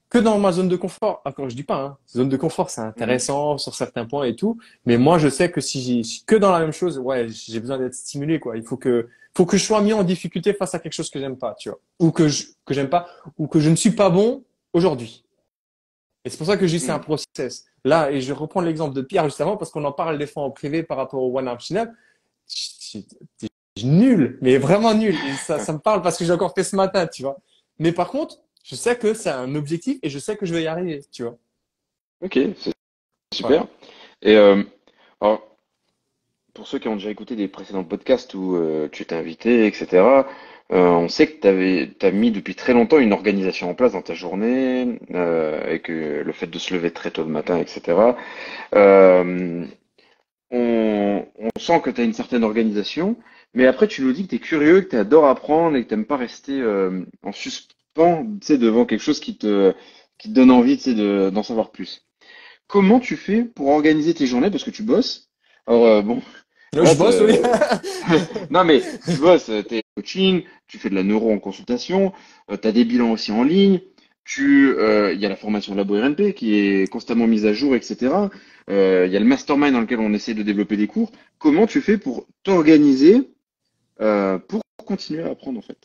[0.09, 1.21] que dans ma zone de confort.
[1.25, 3.59] Ah, quand je dis pas, hein, zone de confort, c'est intéressant mmh.
[3.59, 4.59] sur certains points et tout.
[4.87, 7.79] Mais moi, je sais que si j'ai que dans la même chose, ouais, j'ai besoin
[7.79, 8.57] d'être stimulé, quoi.
[8.57, 11.19] Il faut que, faut que je sois mis en difficulté face à quelque chose que
[11.19, 11.81] j'aime pas, tu vois.
[11.99, 15.25] Ou que je, que j'aime pas, ou que je ne suis pas bon aujourd'hui.
[16.25, 17.03] Et c'est pour ça que dis c'est un mm.
[17.03, 17.67] process.
[17.85, 20.51] Là, et je reprends l'exemple de Pierre justement parce qu'on en parle des fois en
[20.51, 21.93] privé par rapport au One Arm Channel.
[23.85, 25.15] Nul, mais vraiment nul.
[25.15, 27.39] Et ça, ça me parle parce que j'ai encore fait ce matin, tu vois.
[27.79, 30.63] Mais par contre, je sais que c'est un objectif et je sais que je vais
[30.63, 31.39] y arriver, tu vois.
[32.21, 32.73] Ok, c'est
[33.33, 33.67] super.
[34.21, 34.63] Et euh,
[35.21, 35.43] alors,
[36.53, 40.25] pour ceux qui ont déjà écouté des précédents podcasts où euh, tu t'es invité, etc.,
[40.71, 44.03] euh, on sait que tu as mis depuis très longtemps une organisation en place dans
[44.03, 47.97] ta journée, euh, et que le fait de se lever très tôt le matin, etc.
[48.75, 49.65] Euh,
[50.51, 53.17] on, on, sent que tu as une certaine organisation,
[53.55, 55.89] mais après tu nous dis que tu es curieux, que tu adores apprendre et que
[55.89, 59.75] tu n'aimes pas rester euh, en suspens devant quelque chose qui te,
[60.19, 60.77] qui te donne envie
[61.33, 62.07] d'en savoir plus.
[62.67, 64.51] Comment tu fais pour organiser tes journées?
[64.51, 65.31] Parce que tu bosses.
[65.67, 66.23] Alors, euh, bon,
[66.75, 67.39] je bosse, oui.
[68.51, 72.13] non, mais tu bosses, t'es coaching, tu fais de la neuro en consultation,
[72.51, 73.81] euh, tu as des bilans aussi en ligne,
[74.25, 77.75] tu, euh, il y a la formation Labo RNP qui est constamment mise à jour,
[77.75, 77.97] etc.
[78.71, 81.11] Euh, il y a le mastermind dans lequel on essaie de développer des cours.
[81.39, 83.31] Comment tu fais pour t'organiser
[83.97, 85.79] pour continuer à apprendre en fait?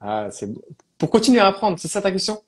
[0.00, 0.50] Ah, c'est
[0.98, 2.42] pour continuer à apprendre, c'est ça ta question?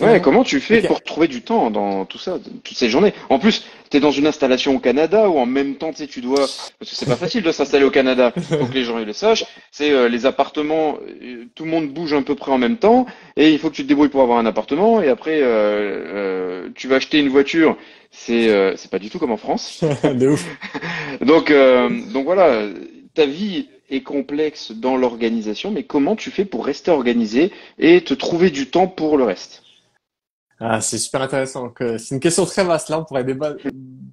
[0.00, 3.14] Ouais, comment tu fais pour trouver du temps dans tout ça, toutes ces journées?
[3.30, 6.06] En plus, tu es dans une installation au Canada où en même temps, tu sais,
[6.06, 8.98] tu dois, parce que c'est pas facile de s'installer au Canada, faut que les gens
[8.98, 9.46] le sachent.
[9.70, 13.06] C'est euh, les appartements, euh, tout le monde bouge à peu près en même temps,
[13.36, 15.00] et il faut que tu te débrouilles pour avoir un appartement.
[15.00, 17.76] Et après, euh, euh tu vas acheter une voiture,
[18.10, 19.82] c'est c'est pas du tout comme en France.
[20.04, 20.46] de ouf.
[21.20, 21.52] donc
[22.12, 22.68] donc voilà,
[23.14, 28.14] ta vie est complexe dans l'organisation, mais comment tu fais pour rester organisé et te
[28.14, 29.62] trouver du temps pour le reste?
[30.60, 31.72] Ah, c'est super intéressant.
[31.78, 32.88] C'est une question très vaste.
[32.88, 33.26] Là, on pourrait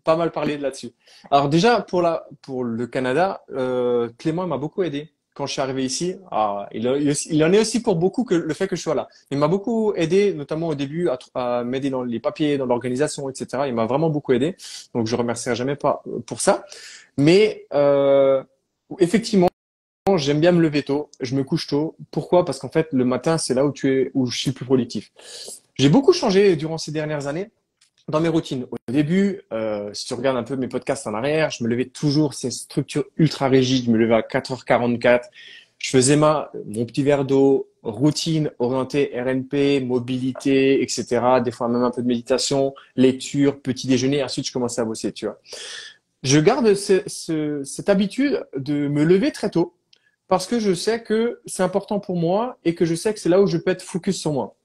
[0.03, 0.91] pas mal parler de là-dessus.
[1.31, 5.61] Alors déjà, pour, la, pour le Canada, euh, Clément m'a beaucoup aidé quand je suis
[5.61, 6.15] arrivé ici.
[6.31, 9.07] Ah, il, en est aussi pour beaucoup que le fait que je sois là.
[9.31, 13.29] Il m'a beaucoup aidé, notamment au début, à, à m'aider dans les papiers, dans l'organisation,
[13.29, 13.63] etc.
[13.67, 14.55] Il m'a vraiment beaucoup aidé.
[14.93, 16.65] Donc, je remercierai jamais pas pour ça.
[17.17, 18.43] Mais euh,
[18.99, 19.47] effectivement,
[20.17, 21.09] j'aime bien me lever tôt.
[21.19, 21.95] Je me couche tôt.
[22.11, 22.45] Pourquoi?
[22.45, 25.11] Parce qu'en fait, le matin, c'est là où tu es, où je suis plus productif.
[25.75, 27.49] J'ai beaucoup changé durant ces dernières années
[28.07, 28.65] dans mes routines.
[28.71, 31.85] Au début, euh, si tu regardes un peu mes podcasts en arrière, je me levais
[31.85, 33.85] toujours ces structures ultra rigides.
[33.85, 35.23] Je me levais à 4h44.
[35.79, 41.41] Je faisais ma, mon petit verre d'eau, routine orientée RNP, mobilité, etc.
[41.43, 44.23] Des fois même un peu de méditation, lecture, petit déjeuner.
[44.23, 45.39] Ensuite, je commençais à bosser, tu vois.
[46.21, 49.75] Je garde ce, ce, cette habitude de me lever très tôt
[50.27, 53.27] parce que je sais que c'est important pour moi et que je sais que c'est
[53.29, 54.55] là où je peux être focus sur moi.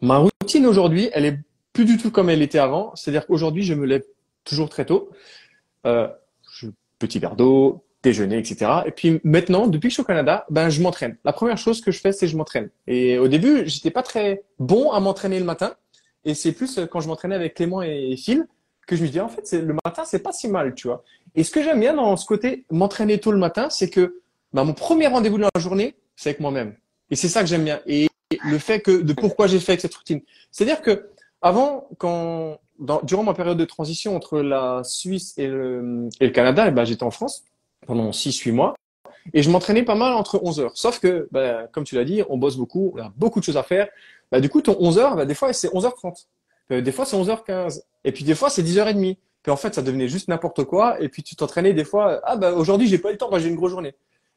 [0.00, 1.38] Ma routine aujourd'hui, elle est
[1.72, 2.94] plus du tout comme elle était avant.
[2.94, 4.04] C'est-à-dire qu'aujourd'hui, je me lève
[4.44, 5.10] toujours très tôt.
[5.86, 6.08] Euh,
[6.98, 8.82] petit verre d'eau, déjeuner, etc.
[8.86, 11.16] Et puis maintenant, depuis que je suis au Canada, ben je m'entraîne.
[11.24, 12.70] La première chose que je fais, c'est je m'entraîne.
[12.86, 15.74] Et au début, j'étais pas très bon à m'entraîner le matin.
[16.24, 18.46] Et c'est plus euh, quand je m'entraînais avec Clément et Phil
[18.86, 21.04] que je me dis en fait, le matin, c'est pas si mal, tu vois.
[21.34, 24.20] Et ce que j'aime bien dans ce côté m'entraîner tôt le matin, c'est que
[24.52, 26.74] ben, mon premier rendez-vous de la journée, c'est avec moi-même.
[27.10, 27.80] Et c'est ça que j'aime bien.
[27.86, 28.08] Et
[28.44, 30.20] le fait que de pourquoi j'ai fait cette routine.
[30.50, 31.10] C'est-à-dire que
[31.42, 36.32] avant, quand dans, durant ma période de transition entre la Suisse et le, et le
[36.32, 37.44] Canada, eh ben, j'étais en France
[37.86, 38.74] pendant 6-8 mois.
[39.34, 40.72] Et je m'entraînais pas mal entre 11 heures.
[40.74, 43.58] Sauf que, ben, comme tu l'as dit, on bosse beaucoup, on a beaucoup de choses
[43.58, 43.88] à faire.
[44.32, 46.26] Ben, du coup, ton 11 heures, ben, des fois, c'est 11h30.
[46.72, 47.82] Euh, des fois, c'est 11h15.
[48.04, 49.18] Et puis, des fois, c'est 10h30.
[49.42, 51.00] Puis, en fait, ça devenait juste n'importe quoi.
[51.00, 53.48] Et puis, tu t'entraînais des fois, ah, ben, aujourd'hui, j'ai pas eu le temps, j'ai
[53.48, 53.94] une grosse journée.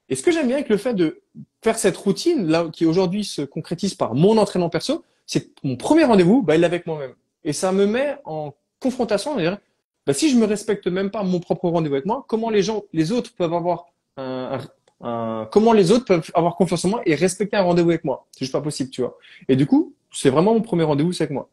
[0.09, 1.21] Et ce que j'aime bien avec le fait de
[1.61, 6.03] faire cette routine là qui aujourd'hui se concrétise par mon entraînement perso, c'est mon premier
[6.03, 7.13] rendez-vous, bah, il est avec moi-même.
[7.43, 9.57] Et ça me met en confrontation, dire,
[10.05, 12.83] bah, si je me respecte même pas mon propre rendez-vous avec moi, comment les gens,
[12.91, 13.85] les autres peuvent avoir
[14.17, 14.59] un,
[15.01, 18.25] un, comment les autres peuvent avoir confiance en moi et respecter un rendez-vous avec moi?
[18.31, 19.17] C'est juste pas possible, tu vois.
[19.47, 21.49] Et du coup, c'est vraiment mon premier rendez-vous, c'est avec moi.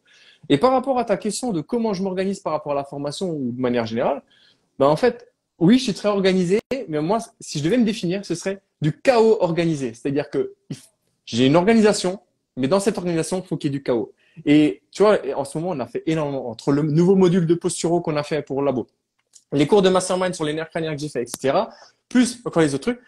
[0.48, 3.30] Et par rapport à ta question de comment je m'organise par rapport à la formation
[3.30, 4.22] ou de manière générale,
[4.78, 5.29] bah en fait,
[5.61, 8.92] oui, je suis très organisé, mais moi, si je devais me définir, ce serait du
[8.92, 9.92] chaos organisé.
[9.94, 10.55] C'est-à-dire que
[11.27, 12.20] j'ai une organisation,
[12.57, 14.12] mais dans cette organisation, il faut qu'il y ait du chaos.
[14.46, 17.55] Et tu vois, en ce moment, on a fait énormément entre le nouveau module de
[17.55, 18.87] posturo qu'on a fait pour le labo,
[19.53, 21.59] les cours de mastermind sur les nerfs crâniens que j'ai fait, etc.,
[22.09, 23.01] plus encore les autres trucs.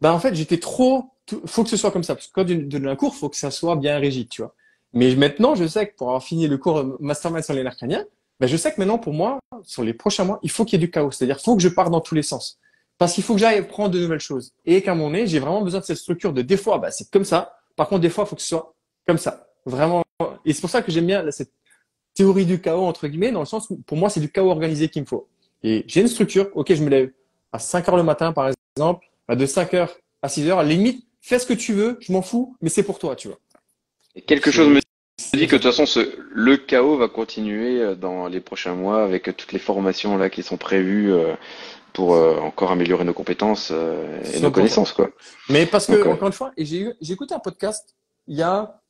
[0.00, 1.10] Ben en fait, j'étais trop.
[1.46, 3.36] Faut que ce soit comme ça, parce que quand tu donnes un cours, faut que
[3.36, 4.54] ça soit bien rigide, tu vois.
[4.92, 8.04] Mais maintenant, je sais que pour avoir fini le cours mastermind sur les nerfs crâniens,
[8.40, 10.82] ben je sais que maintenant, pour moi, sur les prochains mois, il faut qu'il y
[10.82, 11.10] ait du chaos.
[11.10, 12.58] C'est-à-dire, faut que je parte dans tous les sens.
[12.98, 14.52] Parce qu'il faut que j'aille prendre de nouvelles choses.
[14.64, 17.10] Et qu'à mon nez, j'ai vraiment besoin de cette structure de des fois, bah, c'est
[17.10, 17.56] comme ça.
[17.76, 18.74] Par contre, des fois, il faut que ce soit
[19.06, 19.48] comme ça.
[19.64, 20.02] Vraiment.
[20.44, 21.52] Et c'est pour ça que j'aime bien cette
[22.14, 24.88] théorie du chaos, entre guillemets, dans le sens où, pour moi, c'est du chaos organisé
[24.88, 25.28] qu'il me faut.
[25.62, 26.48] Et j'ai une structure.
[26.54, 27.10] OK, je me lève
[27.52, 30.58] à 5 heures le matin, par exemple, de 5 heures à 6 heures.
[30.58, 33.16] À la limite, fais ce que tu veux, je m'en fous, mais c'est pour toi,
[33.16, 33.38] tu vois.
[34.26, 34.80] Quelque chose me
[35.36, 39.02] dit que de toute façon, ce, le chaos va continuer euh, dans les prochains mois
[39.02, 41.12] avec toutes les formations là qui sont prévues.
[41.12, 41.34] Euh,
[41.92, 45.08] pour euh, encore améliorer nos compétences et nos connaissances quoi.
[45.48, 47.94] Mais parce que encore une fois, j'ai écouté un podcast
[48.26, 48.82] il y a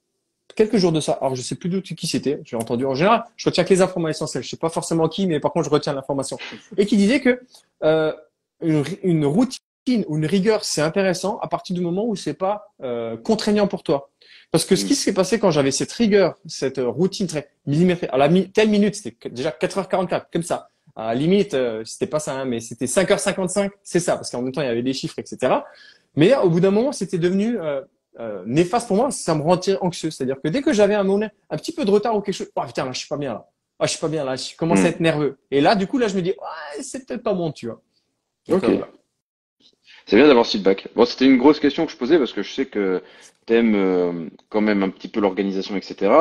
[0.55, 1.13] quelques jours de ça.
[1.21, 2.41] Alors je sais plus de qui c'était.
[2.45, 3.25] J'ai entendu en général.
[3.37, 4.43] Je retiens que les informations essentielles.
[4.43, 6.39] Je sais pas forcément qui, mais par contre je retiens l'information.
[6.77, 7.41] Et qui disait que
[7.83, 8.13] euh,
[8.61, 12.73] une, une, routine ou une rigueur c'est intéressant à partir du moment où c'est pas
[12.83, 14.11] euh, contraignant pour toi.
[14.51, 14.97] Parce que ce qui mm.
[14.97, 19.29] s'est passé quand j'avais cette rigueur, cette routine très millimétrée, à la telle minute, c'était
[19.31, 23.71] déjà 4h44, comme ça à la limite, euh, c'était pas ça, hein, mais c'était 5h55,
[23.83, 25.53] c'est ça, parce qu'en même temps, il y avait des chiffres, etc.
[26.17, 27.83] Mais au bout d'un moment, c'était devenu euh,
[28.19, 30.11] euh, néfaste pour moi, ça me rendait anxieux.
[30.11, 32.51] C'est-à-dire que dès que j'avais un, moment, un petit peu de retard ou quelque chose,
[32.57, 33.47] oh putain, là, je suis pas bien là.
[33.79, 34.87] Oh, je suis pas bien là, je commence à hmm.
[34.87, 35.39] être nerveux.
[35.51, 37.83] Et là, du coup, là, je me dis, ouais, c'est peut-être pas bon, tu vois.
[38.49, 38.65] Ok.
[40.07, 40.89] C'est bien d'avoir ce feedback.
[40.95, 43.03] Bon, c'était une grosse question que je posais parce que je sais que
[43.45, 46.13] t'aimes euh, quand même un petit peu l'organisation, etc.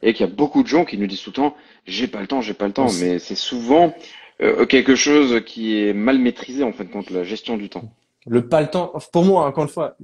[0.00, 2.20] Et qu'il y a beaucoup de gens qui nous disent tout le temps, j'ai pas
[2.20, 2.86] le temps, j'ai pas le temps.
[3.00, 3.94] Mais c'est souvent
[4.40, 7.92] euh, quelque chose qui est mal maîtrisé en fin de compte, la gestion du temps.
[8.26, 9.96] Le pas le temps, pour moi, encore une fois,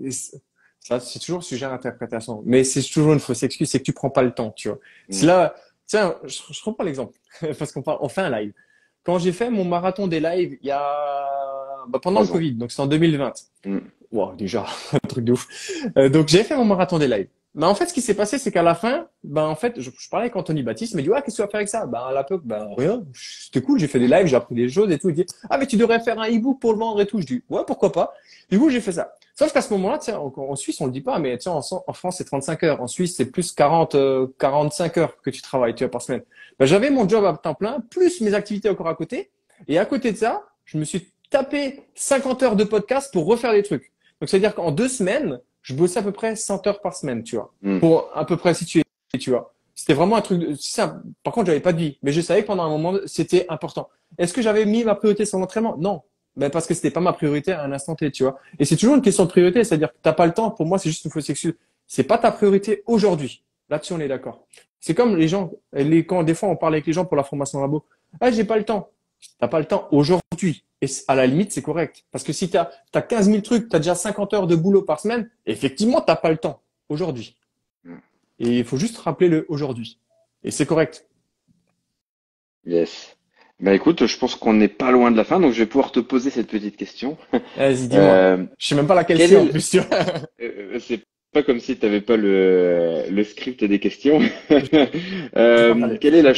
[0.81, 3.93] ça c'est toujours sujet à interprétation, mais c'est toujours une fausse excuse, c'est que tu
[3.93, 4.79] prends pas le temps, tu vois.
[5.09, 5.29] C'est mm.
[5.29, 5.55] là,
[5.87, 7.17] tiens, je, je reprends l'exemple
[7.59, 8.53] parce qu'on on fait un live.
[9.05, 11.58] Quand j'ai fait mon marathon des lives, il y a
[11.89, 13.33] bah, pendant le Covid, donc c'est en 2020.
[13.65, 13.79] Mm.
[14.13, 15.47] Wow, déjà un truc de ouf.
[15.97, 17.29] Euh, donc j'ai fait mon marathon des lives.
[17.55, 19.91] Mais en fait, ce qui s'est passé, c'est qu'à la fin, ben en fait, je,
[20.11, 21.87] parlais avec Anthony Baptiste, il m'a dit ouais, qu'est-ce que tu vas faire avec ça?
[21.87, 24.69] Ben à la peu, ben rien, c'était cool, j'ai fait des lives, j'ai appris des
[24.69, 25.09] choses et tout.
[25.09, 27.21] Il dit ah mais tu devrais faire un e-book pour le vendre et tout.
[27.21, 28.13] Je dis ouais, pourquoi pas?
[28.51, 29.15] Du coup, j'ai fait ça.
[29.35, 32.17] Sauf qu'à ce moment-là, en, en Suisse, on le dit pas, mais en, en France,
[32.19, 32.83] c'est 35 heures.
[32.83, 33.97] En Suisse, c'est plus 40,
[34.39, 36.23] 45 euh, heures que tu travailles, tu vois, par semaine.
[36.59, 39.31] Ben, j'avais mon job à temps plein, plus mes activités encore à côté.
[39.69, 43.53] Et à côté de ça, je me suis tapé 50 heures de podcast pour refaire
[43.53, 43.93] des trucs.
[44.21, 47.37] Donc, c'est-à-dire qu'en deux semaines, je bossais à peu près 100 heures par semaine, tu
[47.37, 47.79] vois, hmm.
[47.79, 48.83] pour à peu près situer,
[49.19, 49.53] tu vois.
[49.75, 50.57] C'était vraiment un truc.
[50.59, 51.01] Ça.
[51.23, 53.89] Par contre, j'avais pas de vie, mais je savais que pendant un moment, c'était important.
[54.17, 55.77] Est-ce que j'avais mis ma priorité sur l'entraînement?
[55.79, 56.03] Non,
[56.35, 58.39] mais parce que c'était pas ma priorité à un instant T, tu vois.
[58.59, 60.51] Et c'est toujours une question de priorité, c'est-à-dire que t'as pas le temps.
[60.51, 61.55] Pour moi, c'est juste une fausse excuse.
[61.87, 63.45] C'est pas ta priorité aujourd'hui.
[63.69, 64.47] Là-dessus, on est d'accord.
[64.81, 67.25] C'est comme les gens, les, quand des fois on parle avec les gens pour la
[67.25, 67.85] formation labo.
[68.21, 68.91] Ah, j'ai pas le temps.
[69.39, 70.65] T'as pas le temps aujourd'hui.
[70.81, 72.05] Et à la limite, c'est correct.
[72.13, 74.55] Parce que si tu as, as 15 000 trucs, tu as déjà 50 heures de
[74.55, 77.37] boulot par semaine, effectivement, tu pas le temps aujourd'hui.
[77.85, 77.97] Mm.
[78.41, 79.99] Et il faut juste rappeler le aujourd'hui.
[80.45, 81.07] Et c'est correct.
[82.65, 83.17] Yes.
[83.61, 85.91] Bah écoute, je pense qu'on n'est pas loin de la fin, donc je vais pouvoir
[85.91, 87.17] te poser cette petite question.
[87.57, 88.05] Vas-y, dis-moi.
[88.05, 89.77] Euh, je sais même pas laquelle c'est en plus.
[90.41, 91.03] Euh, euh, c'est
[91.33, 94.21] pas comme si tu n'avais pas le, le script des questions.
[95.37, 96.35] euh, quelle est la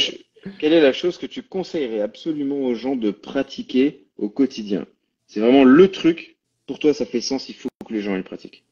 [0.59, 4.85] quelle est la chose que tu conseillerais absolument aux gens de pratiquer au quotidien?
[5.27, 8.23] C'est vraiment le truc, pour toi ça fait sens, il faut que les gens le
[8.23, 8.63] pratiquent.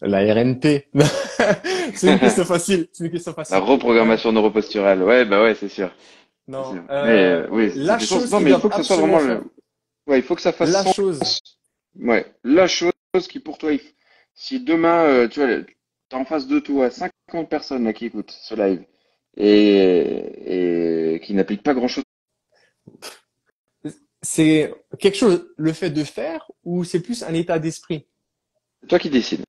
[0.00, 0.88] la RNP.
[1.94, 2.88] c'est une question facile.
[2.92, 3.54] C'est une question facile.
[3.54, 5.02] La reprogrammation neuroposturale.
[5.02, 5.90] Ouais, bah ouais, c'est sûr.
[6.48, 6.74] Non.
[6.74, 9.42] mais, euh, oui, la chose non, mais il faut que ce soit vraiment le...
[10.06, 11.20] Ouais, il faut que ça fasse la chose.
[11.98, 12.92] Ouais, la chose
[13.28, 13.72] qui pour toi,
[14.34, 15.62] si demain, euh, tu vois,
[16.08, 18.84] t'es en face de toi 50 personnes là, qui écoutent ce live
[19.36, 22.04] et, et qui n'appliquent pas grand chose
[24.26, 28.06] c'est quelque chose, le fait de faire, ou c'est plus un état d'esprit?
[28.80, 29.42] C'est toi qui décides.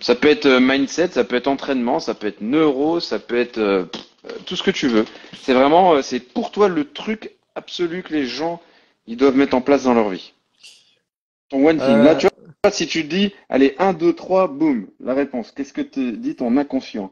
[0.00, 3.38] Ça peut être euh, mindset, ça peut être entraînement, ça peut être neuro, ça peut
[3.38, 3.84] être euh,
[4.46, 5.04] tout ce que tu veux.
[5.42, 8.60] C'est vraiment, euh, c'est pour toi le truc absolu que les gens
[9.06, 10.32] ils doivent mettre en place dans leur vie.
[11.52, 11.86] one thing.
[11.86, 12.26] Euh, Là, tu
[12.62, 15.52] vois, si tu dis, allez, 1, 2, 3, boum, la réponse.
[15.52, 17.10] Qu'est-ce que te dit ton inconscient?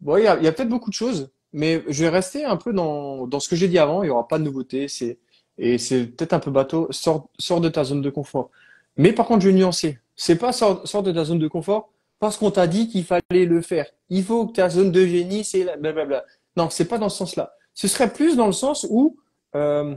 [0.00, 2.72] Bon, il y a, a peut-être beaucoup de choses, mais je vais rester un peu
[2.72, 4.02] dans, dans ce que j'ai dit avant.
[4.02, 4.88] Il n'y aura pas de nouveauté.
[4.88, 5.18] C'est,
[5.58, 6.88] et c'est peut-être un peu bateau.
[6.90, 8.50] Sors, sors de ta zone de confort.
[8.96, 9.98] Mais par contre, je vais nuancer.
[10.16, 13.46] C'est pas sors, sors de ta zone de confort parce qu'on t'a dit qu'il fallait
[13.46, 13.86] le faire.
[14.10, 16.24] Il faut que ta zone de génie, c'est la- blablabla.
[16.56, 17.54] Non, c'est pas dans ce sens-là.
[17.74, 19.16] Ce serait plus dans le sens où
[19.54, 19.94] euh,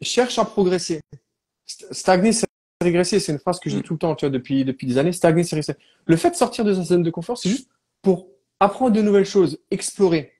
[0.00, 1.00] cherche à progresser.
[1.66, 2.46] St- Stagner, c'est
[2.82, 3.20] régresser.
[3.20, 5.12] C'est une phrase que je dis tout le temps, tu vois, depuis, depuis des années.
[5.12, 5.74] Stagner, c'est régresser.
[6.06, 7.68] Le fait de sortir de sa zone de confort, c'est juste
[8.02, 8.28] pour
[8.60, 10.32] apprendre de nouvelles choses, explorer,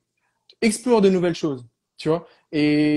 [0.63, 2.27] explore de nouvelles choses, tu vois.
[2.53, 2.97] Et,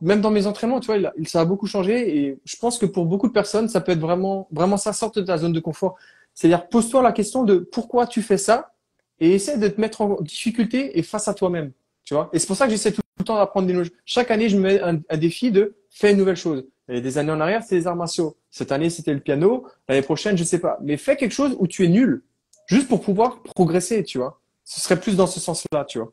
[0.00, 2.18] même dans mes entraînements, tu vois, ça a beaucoup changé.
[2.18, 5.18] Et je pense que pour beaucoup de personnes, ça peut être vraiment, vraiment ça, sorte
[5.18, 5.96] de ta zone de confort.
[6.34, 8.74] C'est-à-dire, pose-toi la question de pourquoi tu fais ça
[9.20, 11.72] et essaie de te mettre en difficulté et face à toi-même,
[12.04, 12.30] tu vois.
[12.32, 13.98] Et c'est pour ça que j'essaie tout le temps d'apprendre des nouvelles choses.
[14.04, 16.66] Chaque année, je me mets un, défi de faire une nouvelle chose.
[16.88, 18.36] Et des années en arrière, c'était les arts martiaux.
[18.50, 19.66] Cette année, c'était le piano.
[19.88, 20.78] L'année prochaine, je sais pas.
[20.82, 22.24] Mais fais quelque chose où tu es nul,
[22.66, 24.40] juste pour pouvoir progresser, tu vois.
[24.64, 26.12] Ce serait plus dans ce sens-là, tu vois.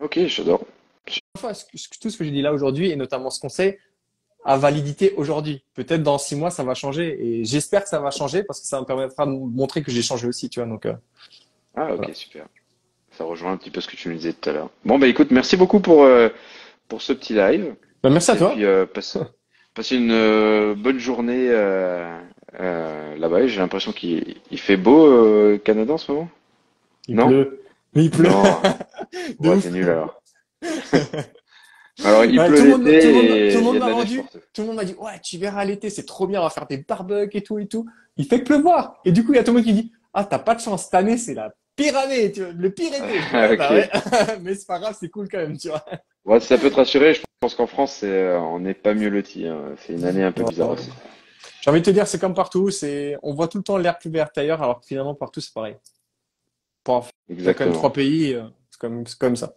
[0.00, 0.64] Ok, j'adore.
[1.36, 1.52] Enfin,
[2.00, 3.76] tout ce que j'ai dit là aujourd'hui, et notamment ce conseil,
[4.44, 5.62] a validité aujourd'hui.
[5.74, 7.18] Peut-être dans six mois, ça va changer.
[7.20, 10.02] Et j'espère que ça va changer parce que ça me permettra de montrer que j'ai
[10.02, 10.68] changé aussi, tu vois.
[10.68, 10.94] Donc, euh,
[11.74, 12.14] Ah, ok, Voilà.
[12.14, 12.46] super.
[13.12, 14.70] Ça rejoint un petit peu ce que tu nous disais tout à l'heure.
[14.84, 16.28] Bon, bah écoute, merci beaucoup pour, euh,
[16.88, 17.74] pour ce petit live.
[18.02, 18.52] bah, merci à toi.
[18.52, 19.18] puis, euh, passe,
[19.74, 21.48] passez une bonne journée
[22.58, 23.46] là-bas.
[23.46, 26.28] J'ai l'impression qu'il il fait beau au Canada en ce moment.
[27.10, 27.26] Il non.
[27.26, 27.62] pleut.
[27.94, 28.28] Mais il pleut.
[28.28, 28.42] Non,
[29.50, 30.22] ouais, t'es nul alors.
[32.04, 34.02] Alors, il pleut tout le monde- tout monde- et tout le monde m'a la neige
[34.04, 34.16] rendu.
[34.22, 34.38] partout.
[34.54, 36.66] Tout le monde m'a dit, ouais, tu verras l'été, c'est trop bien, on va faire
[36.66, 37.84] des barbecues et tout et tout.
[38.16, 39.00] Il fait pleuvoir.
[39.04, 40.60] Et du coup, il y a tout le monde qui dit, ah, t'as pas de
[40.60, 43.18] chance, cette année, c'est la pire année, tu vois, le pire été.
[43.34, 43.90] Ah, bah ouais.
[44.40, 45.84] Mais c'est pas grave, c'est cool quand même, tu vois.
[46.24, 49.08] Ouais, ça peut te rassurer, je pense qu'en France, c'est, euh, on n'est pas mieux
[49.10, 49.46] loti.
[49.46, 49.74] hein.
[49.84, 50.50] C'est une année un peu Ouais.
[50.50, 50.90] bizarre aussi.
[51.60, 53.98] J'ai envie de te dire, c'est comme partout, c'est, on voit tout le temps l'air
[53.98, 55.76] plus vert ailleurs, alors que finalement, partout, c'est pareil.
[56.84, 57.72] Pour a quand même Exactement.
[57.72, 59.54] trois pays, euh, c'est comme, comme ça.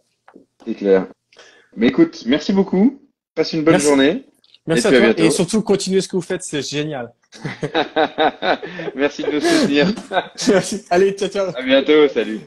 [0.64, 1.06] C'est clair.
[1.76, 3.00] Mais écoute, merci beaucoup.
[3.34, 3.86] Passe une bonne Merci.
[3.86, 4.24] journée.
[4.66, 5.24] Merci Et à toi.
[5.24, 7.12] Et surtout, continuez ce que vous faites, c'est génial.
[8.94, 9.92] Merci de nous soutenir.
[10.90, 11.48] Allez, ciao, ciao.
[11.56, 12.08] À bientôt.
[12.08, 12.40] Salut.